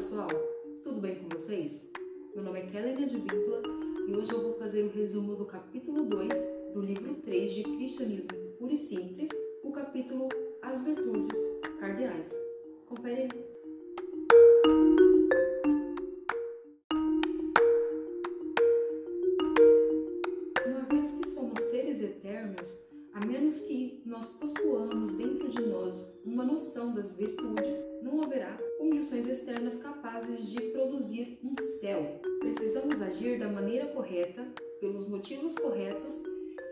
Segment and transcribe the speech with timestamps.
[0.00, 0.28] pessoal,
[0.82, 1.92] tudo bem com vocês?
[2.34, 3.60] Meu nome é Kelly Advíncula
[4.08, 6.32] e hoje eu vou fazer o resumo do capítulo 2
[6.72, 9.28] do livro 3 de Cristianismo Puro e Simples,
[9.62, 10.30] o capítulo
[10.62, 11.38] As Virtudes
[11.78, 12.32] Cardeais.
[12.88, 13.49] Confere aí.
[26.40, 32.18] Uma noção das virtudes, não haverá condições externas capazes de produzir um céu.
[32.40, 34.48] Precisamos agir da maneira correta,
[34.80, 36.18] pelos motivos corretos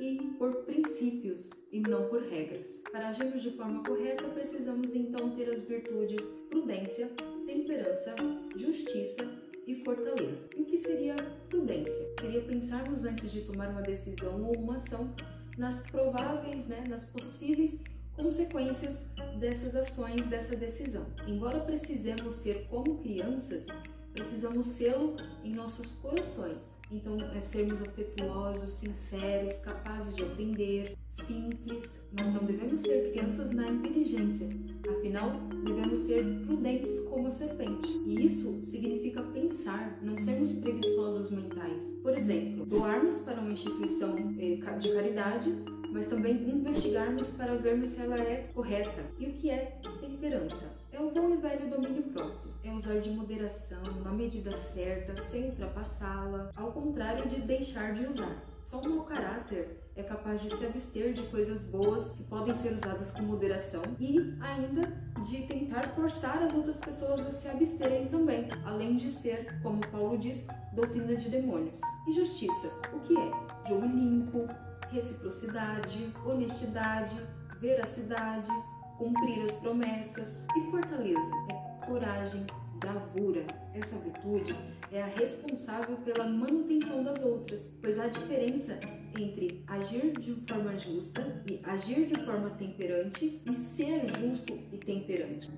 [0.01, 2.80] e por princípios e não por regras.
[2.91, 7.11] Para agirmos de forma correta, precisamos então ter as virtudes prudência,
[7.45, 8.14] temperança,
[8.56, 9.30] justiça
[9.66, 10.48] e fortaleza.
[10.56, 11.14] E o que seria
[11.50, 12.14] prudência?
[12.19, 15.14] Seria pensarmos antes de tomar uma decisão ou uma ação
[15.59, 17.77] nas prováveis, né, nas possíveis
[18.18, 19.04] consequências
[19.38, 21.06] dessas ações, dessa decisão.
[21.27, 23.64] Embora precisemos ser como crianças,
[24.12, 26.77] precisamos sê-lo em nossos corações.
[26.91, 33.69] Então, é sermos afetuosos, sinceros, capazes de aprender, simples, mas não devemos ser crianças na
[33.69, 34.48] inteligência.
[34.88, 37.88] Afinal, devemos ser prudentes como a serpente.
[38.06, 41.84] E isso significa pensar, não sermos preguiçosos mentais.
[42.03, 45.50] Por exemplo, doarmos para uma instituição eh, de caridade,
[45.91, 49.05] mas também investigarmos para vermos se ela é correta.
[49.19, 50.67] E o que é temperança?
[50.92, 52.53] É o bom e velho domínio próprio.
[52.64, 58.44] É usar de moderação, na medida certa, sem ultrapassá-la, ao contrário de deixar de usar.
[58.64, 62.75] Só um mau caráter é capaz de se abster de coisas boas que podem ser
[62.75, 64.92] usadas com moderação e ainda
[65.25, 70.19] de tentar forçar as outras pessoas a se absterem também, além de ser, como Paulo
[70.19, 71.81] diz, doutrina de demônios.
[72.06, 73.69] E justiça, o que é?
[73.69, 74.47] Jogo limpo,
[74.91, 77.17] reciprocidade, honestidade,
[77.61, 78.50] veracidade,
[78.97, 82.47] cumprir as promessas e fortaleza é coragem,
[82.78, 83.44] bravura.
[83.75, 84.55] Essa virtude
[84.91, 88.78] é a responsável pela manutenção das outras, pois há diferença
[89.16, 95.50] entre agir de forma justa e agir de forma temperante e ser justo e temperante.